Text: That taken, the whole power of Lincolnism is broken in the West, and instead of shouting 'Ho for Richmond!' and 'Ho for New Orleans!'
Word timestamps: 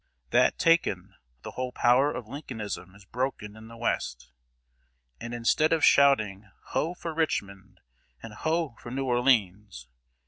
That 0.31 0.57
taken, 0.57 1.13
the 1.43 1.51
whole 1.51 1.71
power 1.71 2.11
of 2.11 2.27
Lincolnism 2.27 2.95
is 2.95 3.05
broken 3.05 3.55
in 3.55 3.67
the 3.67 3.77
West, 3.77 4.31
and 5.19 5.31
instead 5.31 5.71
of 5.71 5.85
shouting 5.85 6.49
'Ho 6.69 6.95
for 6.95 7.13
Richmond!' 7.13 7.81
and 8.23 8.33
'Ho 8.33 8.75
for 8.81 8.89
New 8.89 9.05
Orleans!' 9.05 9.87